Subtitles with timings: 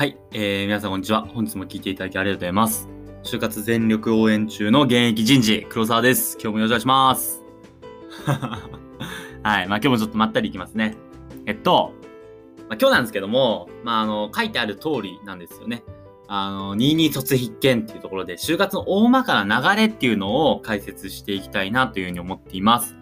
[0.00, 1.26] はい、えー、皆さんこんにちは。
[1.26, 2.88] 本日も聞いていただきありがとうございます。
[3.22, 6.38] 就活全力応援中の現役人事、黒沢です。
[6.40, 7.44] 今日もよろしくお願いします。
[9.44, 10.96] はい、まあ今日もちょっとまったりいきますね。
[11.44, 11.92] えっと、
[12.70, 15.84] まあ、今日なんですけども、まああの、書いてある通りなんですよね。
[16.28, 22.96] あの、22卒必見っていうところで、就活の大まかな流れっていうのを解説していきたいなというふうに思っています。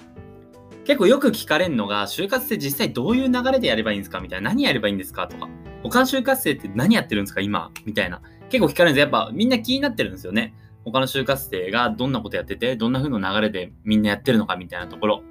[0.85, 4.51] 結構よく聞かれるのが、就活って実際どういう流れでやればいいんですかみたいな。
[4.51, 5.49] 何やればいいんですかとか。
[5.83, 7.71] 他の就活生って何やってるんですか今？
[7.85, 8.21] みたいな。
[8.51, 10.55] 結構聞かれるんですよやっぱみんな気になってるんですよね。
[10.85, 15.23] 他の就活生がどんなことやってて、どんな風な流れでみんなやってるのかみたいなところ。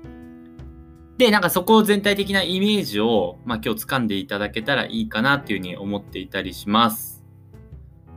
[1.17, 7.23] で、なんかそこを全体的なイメージを、まあ今日掴んでいただけたらいいかなっていうふうに思っていたりします。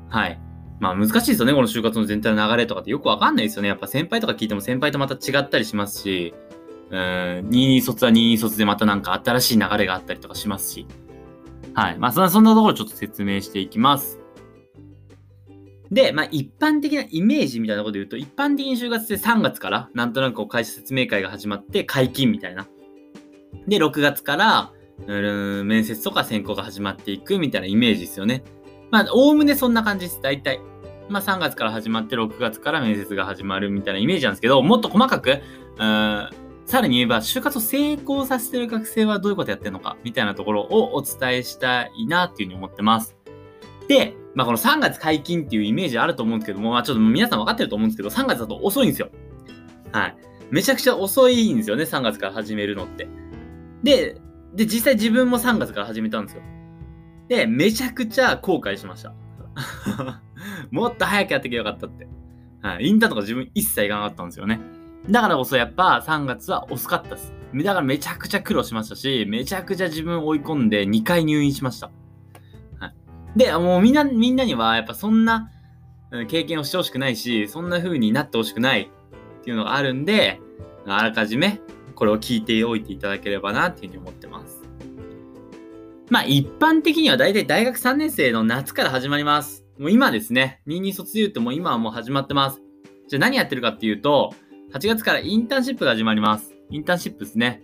[0.09, 0.39] はい。
[0.81, 1.55] まあ難しいですよね。
[1.55, 3.69] この就活の全体の流れとかってよくわかんないですよね。
[3.69, 6.35] やっぱ先輩とか聞いても先輩とまた違ったりしますし、
[6.91, 6.99] うん、
[7.49, 10.87] 22卒は22卒でまたなんか新しい流れがあったりとかしますし。
[11.75, 11.99] はい。
[11.99, 14.19] まあそんな、ところちょっと説明していきます。
[15.91, 22.67] で、まあ一般的なイメージみたいなこと言うと、一般的に就活って3月からなんとなくこう会社説明会が始まって解禁みたいな。
[23.67, 24.73] で、6月から、
[25.07, 28.43] うん、面接とか選考が始まっていくみたいなイメージですよね。
[28.91, 30.21] まあ、おおむねそんな感じです。
[30.21, 30.61] 大体。
[31.09, 35.41] まあ、3月から始まって、6月から面接が始まるみたいなイメージなんですけど、もっと細かく、
[35.79, 36.31] うん、
[36.71, 43.17] さらに言えば、就活を成功させてる学生はどういうことやってるのか、みたいなところをお伝えしたいなっていうふうに思ってます。
[43.89, 49.11] で、まあ、この3月解禁っていうイメージあると思うんですけども、まあ、ちょっと皆さん分かってると思うんですけど、3月だと遅いんですよ。
[49.91, 50.17] はい。
[50.53, 53.09] めちゃくちゃ遅いんですよね、3月から始めるのって。
[53.83, 54.21] で、
[54.55, 56.43] で、実際自分も3月から始めたんですよ。
[57.27, 59.13] で、めちゃくちゃ後悔しました。
[60.71, 62.07] もっと早くやってきゃよかったって。
[62.63, 62.87] はい。
[62.87, 64.61] インターンとか自分一切行かなかったんですよね。
[65.09, 67.33] だからこそやっぱ3月は遅かったです。
[67.55, 71.91] だからめちゃくちゃ苦労しましたし、めちゃくちゃ自分追い込んで2回入院しました。
[72.79, 73.39] はい。
[73.39, 75.51] で、もうみんな、みんなにはやっぱそんな
[76.29, 78.91] 経験をしてほしくないし、そんな風になってほしくない
[79.41, 80.41] っていうのがあるんで、
[80.87, 81.61] あらかじめ
[81.95, 84.63] これを聞いておいていただければなっていうふうに思ってます。
[86.09, 89.65] まあ一般的には大体大学3年生の夏から始まります。
[89.79, 92.61] もう今ですね、22卒業ってもう今はもう始まってます。
[93.09, 94.35] じゃあ何やってるかっていうと、
[94.73, 96.55] 8月からインターンシップが始まります。
[96.71, 97.61] インターンシップですね。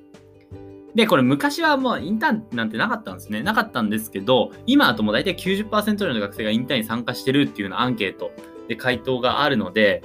[0.97, 3.43] で、これ昔はもうインターンなんてなかったんですね。
[3.43, 8.33] なかったんですけど、今だともう大体90%ぐらいの学生がインターンに参加してるっていうようなアンケート
[8.67, 10.03] で回答があるので、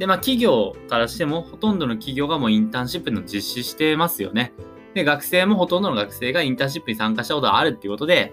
[0.00, 4.52] で、まあ企業からしてもほとんどの企業がもうインターンシップの実施してますよね。
[4.94, 8.32] で、学生もほとんどの学生がインターンシップに参加したことがあるっていうことで、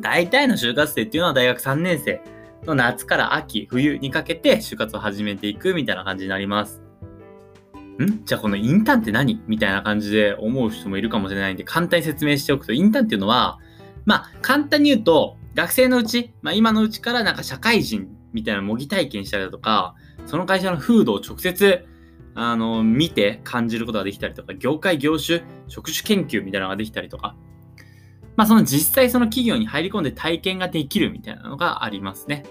[0.00, 2.20] 大体の就活生っていうのは大学3年生
[2.64, 6.81] の夏から秋、冬にかけて就活を始めていくみたいな感じになります。
[8.00, 8.24] ん？
[8.24, 9.42] じゃあこのインターンって何？
[9.46, 13.58] みたいな感じで思う人もいるかもしれないんで、簡単に説明しておくと、インターンっていうのは、
[14.04, 19.94] まあ、簡単に言うと、学生のうち、まあ今のうちからなんか社会人みたいな模擬体験したりだとか、
[20.26, 21.86] その会社の風土を直接、
[22.34, 27.36] あの、見て感じることができたりとか、業界、業種、職種研究みたいなのができたりとか、
[28.36, 32.44] まあその実際その企業に入り込んで体験ができるみたいなのがありますね。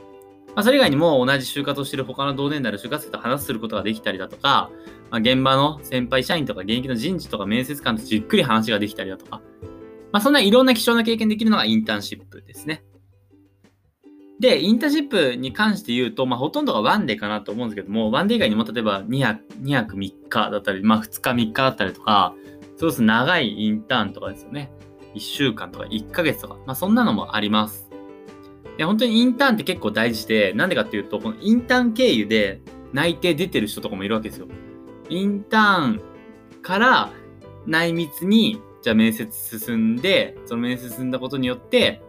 [0.55, 4.69] まあそれ以外にも同じ就活をしている他の同年代の就活生と話することができたりだとか、
[5.09, 9.41] まあ、現場の先輩社員とか現役の人事とか面接官とじっくり話ができたりだとか、
[10.11, 12.83] まあそんないろんな貴重な経験できるのがインターンシップですね。
[14.41, 22.33] で、インターンシップに関して言うと、まあ、ほとんどがワンデーかなと思うんですけども、ワンデー以外にも例えば2泊、2泊3日だったり、まあ、2日3日だったりとか、
[22.75, 24.71] そうです長いインターンとかですよね。
[25.13, 27.90] 1週間とか1ヶ月とか、まあ、そんなのもあります。
[28.77, 32.61] で、本当にインターンって結構大事で、なんでかっていうと、このインターン経由で
[32.93, 34.47] 内定出てる人とかもいるわけですよ。
[35.09, 36.01] インターン
[36.61, 37.11] から
[37.65, 42.01] 内密に、じゃあ面接進んで、その面接進んだことによって、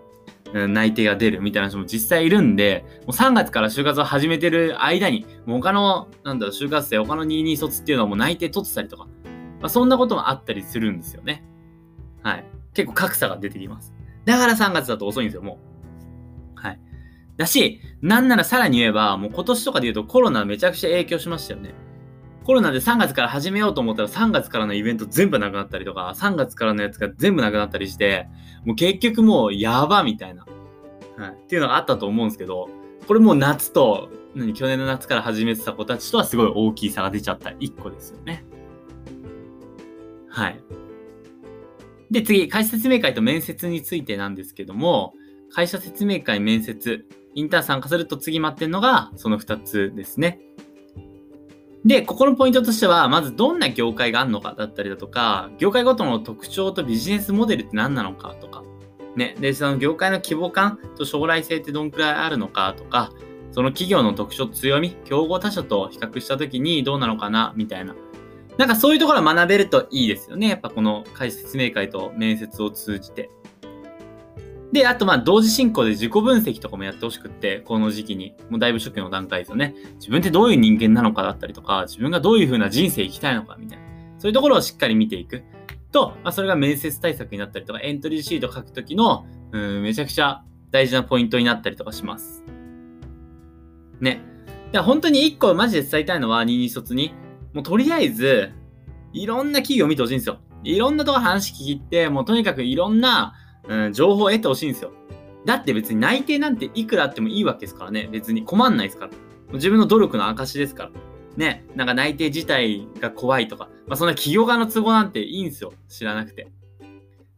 [0.54, 9.06] 内定が出るみたいな人も実際いるんで、もう3月から就活を始めてる間に、もう他の、なんだろう、就活生、他の22卒っていうのはもう内定取ってたりとか、
[9.60, 11.44] まあ、そんなこともあったりするんですよね。
[12.22, 12.44] はい。
[12.74, 13.94] 結構格差が出てきます。
[14.24, 15.71] だから3月だと遅いんですよ、もう。
[17.36, 21.74] だし、なんならさらに言えば、もう今年とかで言うとコロナめちゃくちゃ影響しましたよね。
[22.44, 28.28] コロナで3月から始めようと思ったら3月からのイベント全部なくなったりとか、3月からのやつが全部なくなったりして、
[28.64, 30.44] もう結局もうやばみたいな、
[31.16, 32.68] はい、っていうのがあったと思うんですけど、
[33.06, 38.44] これもう夏と、何、去年の夏から始めてた子たちとはすごい大きい差が出ちゃった1個ですよね。
[40.28, 40.60] はい。
[42.10, 45.14] で、次、会社説明会と面接についてなんですけども、
[45.54, 50.40] 会社説明会、面接、インターン参加すると次待ってるのがその2つですね。
[51.84, 58.62] で、ここのポイントとしては、まずどんな業界があるのかだったりだとか、業界ごとの特徴とビジネスモデルって何なのかとか、
[59.16, 59.34] ね。
[59.40, 63.10] で、その業界の規模感と将来性ってどんくらいあるのかとか、
[63.50, 67.96] その企業の特徴、強み、競合他社と比較したときにどうなのかな、みたいな。
[68.58, 70.48] なんかそういうところを学べるといいですよね。
[70.48, 73.30] やっぱこの解説明会と面接を通じて。
[74.72, 78.34] で、あとまあ同時進行で自己分析とかもやってほしくって、この時期に。
[78.48, 79.74] もうだいぶ初期の段階ですよね。
[79.96, 83.84] 自分ってどういう人間なのかだったりとか、自分がどういう風な人生生きたいのかみたいな。
[84.18, 85.42] そういうところをしっかり見ていく。
[85.92, 92.42] と、まあ、それが面接対策になったりとか、エントリーシート書くときの、うん、めちゃくちゃ大事なポイントになったりとかします。
[94.00, 94.22] ね。
[94.72, 97.12] で本当に一個マジで伝えたいのは、2、2卒に、
[97.52, 98.52] もうとりあえず、
[99.12, 100.38] いろんな企業見てほしいんですよ。
[100.64, 103.34] いろんなとこ話聞いて、もうとにかくいろんな、
[103.68, 104.92] うん、情報を得てほしいんですよ。
[105.44, 108.08] だって別に内定なんていくらあってもいいわけですからね。
[108.10, 109.12] 別に困んないですから。
[109.54, 110.90] 自分の努力の証ですから。
[111.36, 115.72] ね、なんか内定自体が怖いとか、まあそんな企業側の都合なんていいんですよ。
[115.88, 116.52] 知らなくて。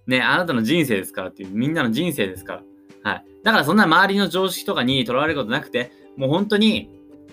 [0.06, 2.60] ね、あなたの人生ですからっていう、みんなの人生ですか
[3.04, 3.10] ら。
[3.10, 3.24] はい。
[3.42, 6.90] だからそんな周りの常識とかにとらわれることなくて、もう本当に、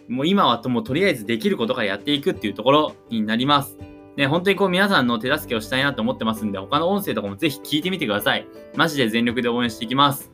[0.08, 3.78] もう今はともとりあえずできることからやっていくっていうところになります。
[4.18, 8.48] ね、本当にこう皆さんの手助けをしたいなと思ってますんで、他の音声とかもぜひ聞いてみてください。
[8.76, 10.32] マジで全力で応援していきます。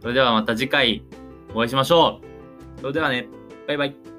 [0.00, 1.04] それではまた次回
[1.54, 2.20] お会いしましょ
[2.76, 2.80] う。
[2.80, 3.28] それではね、
[3.66, 4.11] バイバイ。